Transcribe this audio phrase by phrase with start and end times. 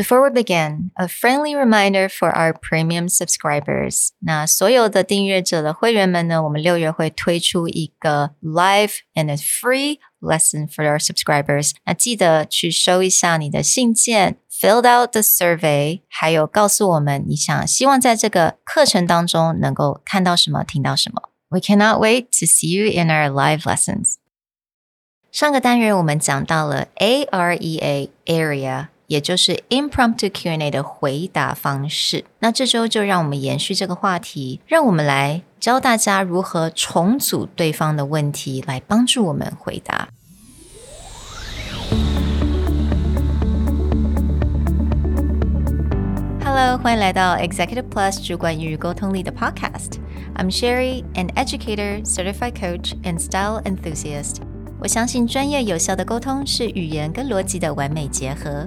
[0.00, 4.11] Before we begin, a friendly reminder for our premium subscribers.
[4.19, 11.73] 那所有的订阅者的会员们呢，我们六月会推出一个 live and a free lesson for our subscribers。
[11.83, 21.23] 那记得去收一下你的信件，filled out the survey，还有告诉我们你想希望在这个课程当中能够看到什么、听到什么。
[21.49, 24.15] We cannot wait to see you in our live lessons.
[25.33, 32.24] 上个单元我们讲到了 AREA area， 也就是 impromptu Q&A 的回答方式。
[32.40, 40.08] 那这周就让我们延续这个话题，让我们来教大家如何重组对方的问题，来帮助我们回答。
[46.44, 54.36] Hello，欢迎来到 Executive Plus 主管与沟通力的 Podcast。I'm Sherry, an educator, certified coach, and style enthusiast.
[54.78, 58.66] 我相信专业有效的沟通是语言跟逻辑的完美结合。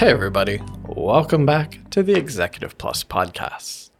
[0.00, 0.62] Hey, everybody.
[0.86, 3.90] Welcome back to the Executive Plus podcast.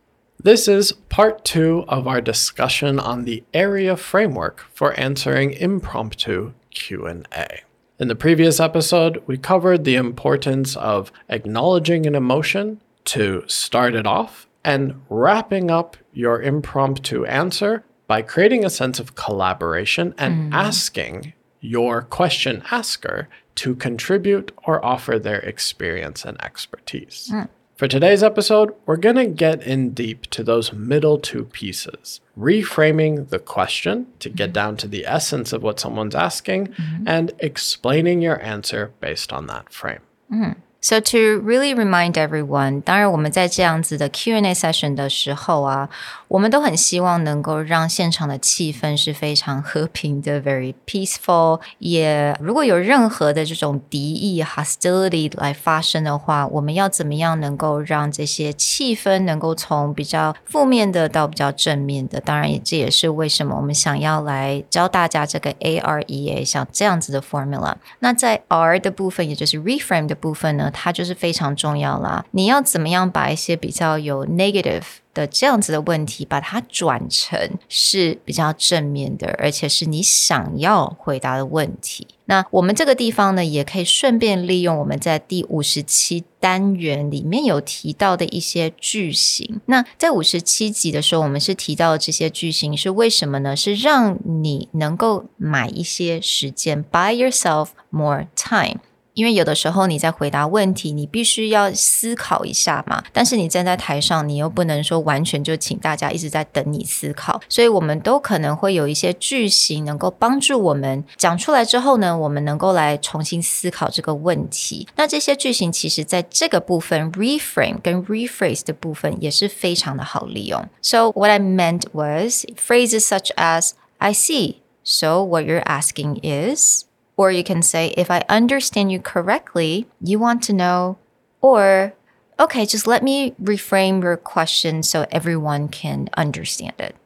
[0.43, 7.61] This is part two of our discussion on the area framework for answering impromptu Q&A.
[7.99, 14.07] In the previous episode, we covered the importance of acknowledging an emotion to start it
[14.07, 20.57] off and wrapping up your impromptu answer by creating a sense of collaboration and mm.
[20.57, 27.31] asking your question asker to contribute or offer their experience and expertise.
[27.33, 27.49] Mm.
[27.77, 33.29] For today's episode, we're going to get in deep to those middle two pieces reframing
[33.31, 34.53] the question to get mm-hmm.
[34.53, 37.05] down to the essence of what someone's asking mm-hmm.
[37.07, 40.01] and explaining your answer based on that frame.
[40.31, 40.61] Mm-hmm.
[40.83, 45.91] So to really remind everyone，当然我们在这样子的 Q&A session 的时候啊，
[46.27, 51.61] 我们都很希望能够让现场的气氛是非常和平的，very peaceful。
[51.81, 62.19] 也如果有任何的这种敌意 hostility 来发生的话，我们要怎么样能够让这些气氛能够从比较负面的到比较正面的？
[62.23, 67.75] 当然，这也是为什么我们想要来教大家这个 A R E A 像这样子的 formula。
[67.99, 70.70] 那在 R 的部分，也就是 reframe 的部分呢？
[70.71, 72.25] 它就是非常重要啦。
[72.31, 74.83] 你要怎么样把一些比较有 negative
[75.13, 77.39] 的这样子的问题，把它转成
[77.69, 82.07] 是比较正面的，而且是你想要回答的问题。
[82.27, 89.61] 那我们这个地方呢，也可以顺便利用我们在第五十七单元里面有提到的一些句型。
[89.67, 93.57] 那在五十七集的时候，我们是提到这些句型是为什么呢？
[93.57, 98.79] 是让你能够买一些时间，buy yourself more time。
[99.21, 103.05] 因为有的时候你在回答问题，你必须要思考一下嘛。
[103.13, 107.39] 但是你站在台上，你又不能说完全就请大家一直在等你思考。
[107.47, 114.89] 所以我们都可能会有一些句型能够帮助我们讲出来之后呢，我们能够来重新思考这个问题。
[114.97, 120.67] 那这些句型其实在这个部分 reframe 跟 rephrase 的部分也是非常的好利用。
[120.81, 124.55] So what I meant was phrases such as I see.
[124.83, 126.87] So what you're asking is.
[127.21, 130.97] Or you can say, if I understand you correctly, you want to know,
[131.43, 131.93] or,
[132.39, 136.97] okay, just let me reframe your question so everyone can understand it.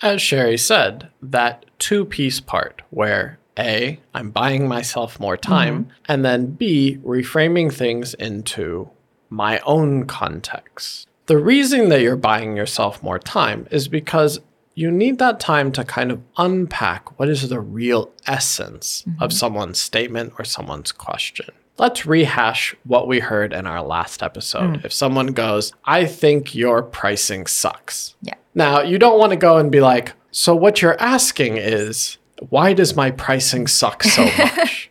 [0.00, 5.92] As Sherry said, that two piece part where A, I'm buying myself more time, mm-hmm.
[6.08, 8.88] and then B, reframing things into
[9.28, 11.06] my own context.
[11.26, 14.40] The reason that you're buying yourself more time is because
[14.74, 19.22] you need that time to kind of unpack what is the real essence mm-hmm.
[19.22, 21.50] of someone's statement or someone's question.
[21.78, 24.76] Let's rehash what we heard in our last episode.
[24.76, 24.84] Mm.
[24.84, 28.14] If someone goes, I think your pricing sucks.
[28.20, 28.34] Yeah.
[28.54, 32.18] Now, you don't want to go and be like, so what you're asking is,
[32.50, 34.90] why does my pricing suck so much?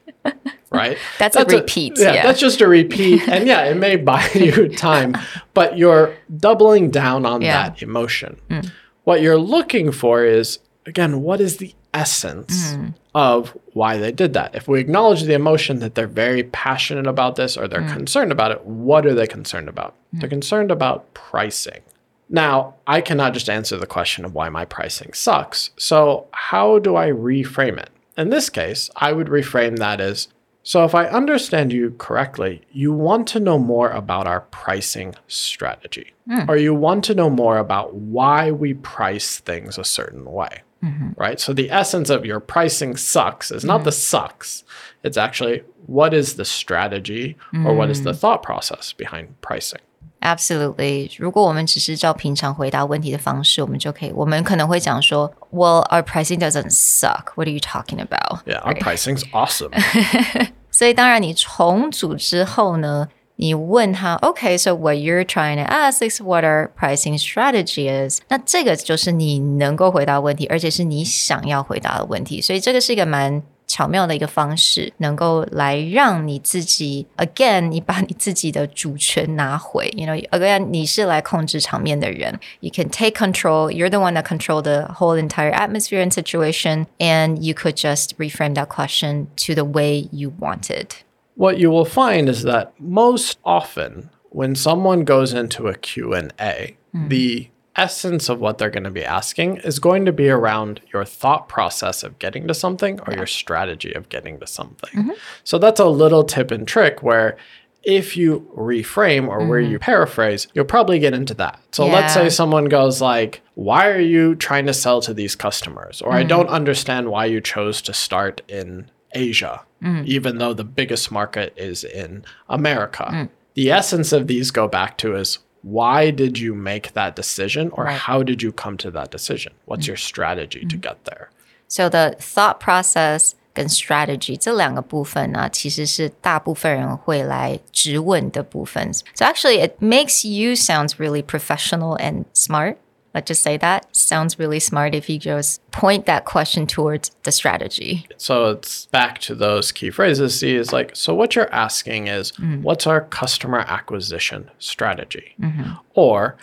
[0.72, 0.98] right?
[1.18, 1.98] That's, that's a repeat.
[2.00, 3.28] A, yeah, yeah, that's just a repeat.
[3.28, 5.16] and yeah, it may buy you time,
[5.54, 7.70] but you're doubling down on yeah.
[7.70, 8.40] that emotion.
[8.50, 8.72] Mm.
[9.10, 12.94] What you're looking for is, again, what is the essence mm.
[13.16, 14.54] of why they did that?
[14.54, 17.92] If we acknowledge the emotion that they're very passionate about this or they're mm.
[17.92, 19.96] concerned about it, what are they concerned about?
[20.14, 20.20] Mm.
[20.20, 21.82] They're concerned about pricing.
[22.30, 25.72] Now, I cannot just answer the question of why my pricing sucks.
[25.76, 27.90] So, how do I reframe it?
[28.16, 30.28] In this case, I would reframe that as
[30.64, 36.14] so if I understand you correctly, you want to know more about our pricing strategy,
[36.28, 36.50] hmm.
[36.50, 40.62] or you want to know more about why we price things a certain way.
[40.84, 41.10] Mm-hmm.
[41.18, 41.40] Right?
[41.40, 43.98] So the essence of your pricing sucks is not the mm-hmm.
[43.98, 44.64] sucks.
[45.04, 47.36] It's actually what is the strategy
[47.66, 48.06] or what is hmm.
[48.06, 49.82] the thought process behind pricing.
[50.21, 57.35] Absolutely，如果我们只是照平常回答问题的方式，我们就可以，我们可能会讲说，Well, our pricing doesn't suck.
[57.35, 58.41] What are you talking about?
[58.47, 59.71] Yeah, our pricing's awesome.
[60.71, 68.21] 所以当然，你重组之后呢，你问他，OK, so what you're trying to ask is what our pricing strategy is。
[68.29, 72.41] 那这个就是你能够回答问题，而且是你想要回答的问题。
[72.41, 79.89] 所以这个是一个蛮 巧妙的一个方式，能够来让你自己，again，你把你自己的主权拿回。
[79.97, 82.39] You know, again，你是来控制场面的人。
[82.61, 83.73] You can take control.
[83.73, 88.17] You're the one that control the whole entire atmosphere and situation, and you could just
[88.19, 90.89] reframe that question to the way you wanted.
[91.37, 97.49] What you will find is that most often when someone goes into a Q&A, the
[97.80, 101.48] essence of what they're going to be asking is going to be around your thought
[101.48, 104.90] process of getting to something or your strategy of getting to something.
[104.92, 105.12] Mm-hmm.
[105.44, 107.38] So that's a little tip and trick where
[107.84, 109.72] if you reframe or where mm-hmm.
[109.72, 111.60] you paraphrase, you'll probably get into that.
[111.72, 116.02] So let's say someone goes like, "Why are you trying to sell to these customers?"
[116.02, 116.28] or "I mm-hmm.
[116.28, 120.06] don't understand why you chose to start in Asia, mm.
[120.06, 123.30] even though the biggest market is in America." Mm.
[123.54, 127.85] The essence of these go back to is why did you make that decision or
[127.85, 127.99] Right.
[127.99, 129.53] how did you come to that decision?
[129.67, 131.29] What's your strategy to get there?
[131.69, 138.93] So the thought process 跟 strategy 这两个部分呢，其实是大部分人会来质问的部分。
[138.93, 142.77] So actually, it makes you sounds really professional and smart.
[143.14, 147.32] Let's just say that sounds really smart if you just point that question towards the
[147.32, 148.06] strategy.
[148.18, 150.40] So it's back to those key phrases.
[150.40, 152.62] See, is like, so what you're asking is, mm-hmm.
[152.62, 155.34] what's our customer acquisition strategy?
[155.42, 155.74] Mm-hmm.
[155.96, 156.38] Or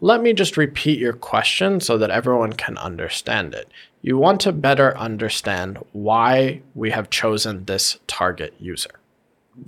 [0.00, 3.68] let me just repeat your question so that everyone can understand it.
[4.02, 8.90] You want to better understand why we have chosen this target user.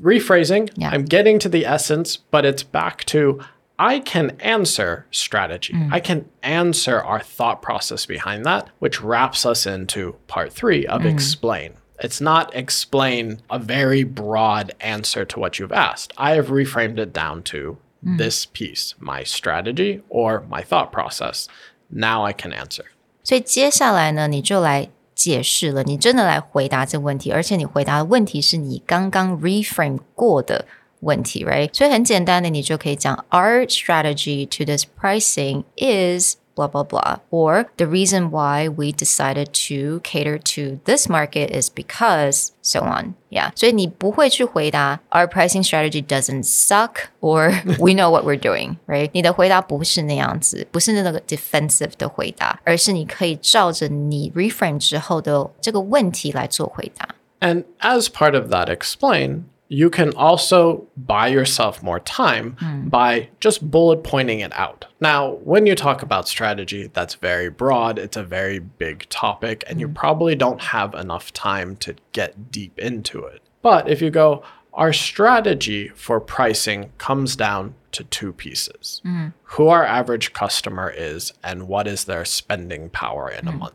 [0.00, 0.90] Rephrasing, Yeah.
[0.90, 3.40] I'm getting to the essence, but it's back to
[3.79, 5.75] I can answer strategy.
[5.91, 11.05] I can answer our thought process behind that, which wraps us into part three of
[11.05, 11.73] explain.
[11.99, 16.11] It's not explain a very broad answer to what you've asked.
[16.17, 21.47] I have reframed it down to this piece, my strategy or my thought process.
[21.91, 22.85] Now I can answer.
[23.23, 30.65] 所以接下来呢，你就来解释了，你真的来回答这个问题，而且你回答的问题是你刚刚 reframe 过的
[31.01, 31.69] 问题，right？
[31.73, 39.99] 所以很简单的，你就可以讲，Our strategy to this pricing is blah blah blah, or the reason why we decided to
[39.99, 43.13] cater to this market is because so on.
[43.29, 49.11] Yeah，所以你不会去回答 Our pricing strategy doesn't suck or we know what we're doing, right？
[49.13, 57.09] 你的回答不是那样子，不是那个 defensive 的回答，而是你可以照着你 reframe 之后的这个问题来做回答。
[57.39, 62.88] And as part of that explain, you can also buy yourself more time hmm.
[62.88, 64.84] by just bullet pointing it out.
[65.00, 69.80] Now, when you talk about strategy, that's very broad, it's a very big topic, and
[69.80, 69.94] you hmm.
[69.94, 73.40] probably don't have enough time to get deep into it.
[73.62, 74.42] But if you go,
[74.74, 79.28] our strategy for pricing comes down to two pieces hmm.
[79.42, 83.74] who our average customer is and what is their spending power in a month.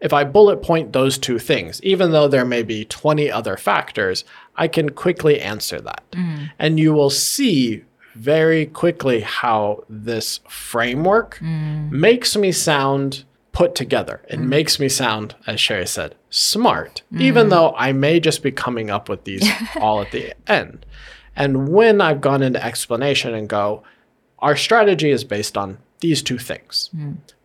[0.00, 4.24] If I bullet point those two things, even though there may be 20 other factors,
[4.56, 6.04] I can quickly answer that.
[6.12, 6.50] Mm.
[6.58, 11.90] And you will see very quickly how this framework mm.
[11.90, 14.22] makes me sound put together.
[14.28, 14.46] It mm.
[14.46, 19.08] makes me sound, as Sherry said, smart, even though I may just be coming up
[19.08, 19.48] with these
[19.80, 20.86] all at the end.
[21.34, 23.82] And when I've gone into explanation and go,
[24.38, 26.90] our strategy is based on these two things.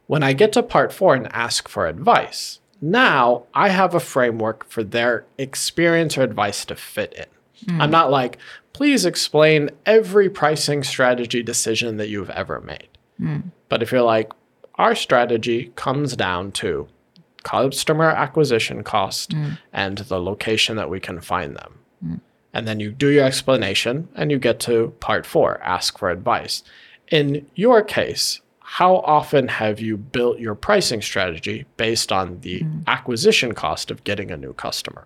[0.08, 4.68] When I get to part four and ask for advice, now I have a framework
[4.70, 7.74] for their experience or advice to fit in.
[7.74, 7.82] Hmm.
[7.82, 8.38] I'm not like,
[8.74, 12.90] please explain every pricing strategy decision that you've ever made.
[13.18, 13.40] Hmm.
[13.70, 14.32] But if you're like,
[14.76, 16.88] our strategy comes down to
[17.44, 19.52] customer acquisition cost hmm.
[19.72, 21.80] and the location that we can find them.
[22.54, 26.64] And then you do your explanation and you get to part four ask for advice.
[27.10, 33.55] In your case, how often have you built your pricing strategy based on the acquisition
[33.55, 35.05] cost of getting a new customer?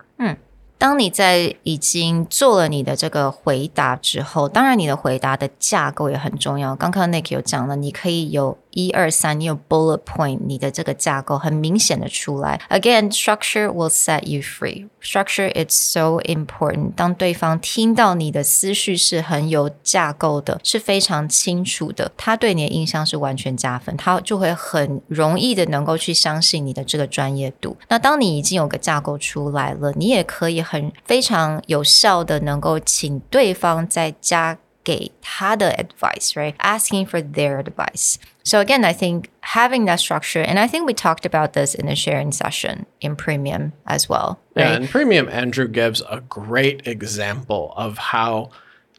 [0.79, 6.75] 当你在已经做了你的这个回答之后，当然你的回答的架构也很重要。
[6.75, 12.62] 刚刚 Nick 有讲了，你可以有 一二三，你有 bullet point，你的这个架构很明显的出来。
[12.70, 14.88] Again, structure will set you free.
[15.02, 16.94] Structure is so important.
[16.96, 27.76] 当对方听到你的思绪是很有架构的，是非常清楚的，他对你的印象是完全加分，他就会很容易的能够去相信你的这个专业度。
[27.90, 34.60] 那当你已经有个架构出来了，你也可以很非常有效的能够请对方再加。
[34.84, 36.56] 给他的 advice, right?
[36.60, 38.16] Asking for their advice.
[38.48, 41.86] So again, I think having that structure, and I think we talked about this in
[41.86, 44.40] the sharing session in Premium as well.
[44.56, 44.64] Right?
[44.64, 48.52] Yeah, in Premium, Andrew gives a great example of how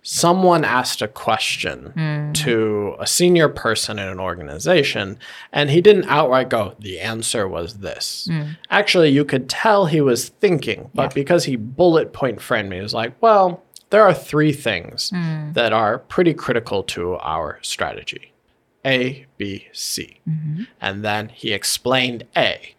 [0.03, 2.35] someone asked a question mm.
[2.35, 5.19] to a senior person in an organization
[5.51, 8.57] and he didn't outright go the answer was this mm.
[8.71, 11.15] actually you could tell he was thinking but yeah.
[11.15, 15.53] because he bullet point framed me he was like well there are three things mm.
[15.53, 18.33] that are pretty critical to our strategy
[18.89, 20.21] A, B, C.
[20.29, 20.65] Mm-hmm.
[20.81, 22.75] And then he explained A.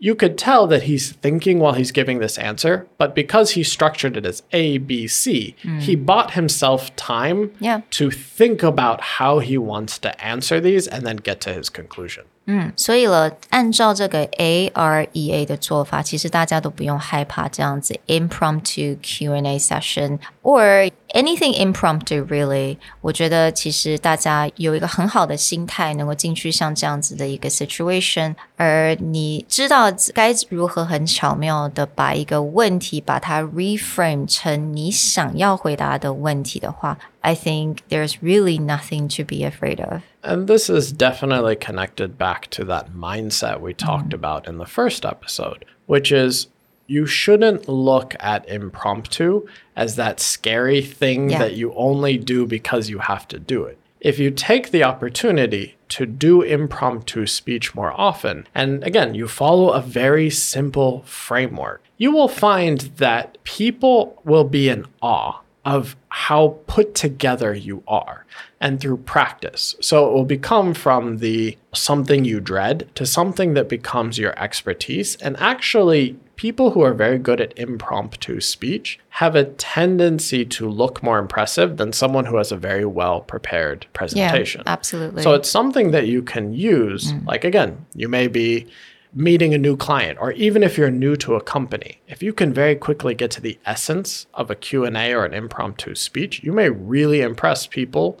[0.00, 4.16] You could tell that he's thinking while he's giving this answer, but because he structured
[4.16, 5.80] it as A, B, C, mm.
[5.80, 7.82] he bought himself time yeah.
[7.90, 12.24] to think about how he wants to answer these and then get to his conclusion.
[12.51, 22.77] 嗯，所以了，按照这个 A R E A 的做法，其实大家都不用害怕这样子 impromptu Q and A session or anything impromptu really。
[23.01, 36.97] 我觉得其实大家有一个很好的心态，能够进去像这样子的一个 situation，而你知道该如何很巧妙的把一个问题把它 reframe 成你想要回答的问题的话。
[37.21, 40.01] I think there's really nothing to be afraid of.
[40.24, 44.14] And this is definitely connected back to that mindset we talked mm.
[44.14, 46.48] about in the first episode, which is
[46.86, 51.38] you shouldn't look at impromptu as that scary thing yeah.
[51.38, 53.78] that you only do because you have to do it.
[54.00, 59.70] If you take the opportunity to do impromptu speech more often, and again, you follow
[59.70, 66.58] a very simple framework, you will find that people will be in awe of how
[66.66, 68.24] put together you are
[68.60, 69.74] and through practice.
[69.80, 75.16] So it will become from the something you dread to something that becomes your expertise.
[75.16, 81.02] And actually, people who are very good at impromptu speech have a tendency to look
[81.02, 84.62] more impressive than someone who has a very well prepared presentation.
[84.66, 85.22] Yeah, absolutely.
[85.22, 87.12] So it's something that you can use.
[87.12, 87.26] Mm.
[87.26, 88.66] Like, again, you may be
[89.14, 92.52] meeting a new client or even if you're new to a company if you can
[92.52, 96.68] very quickly get to the essence of a q&a or an impromptu speech you may
[96.68, 98.20] really impress people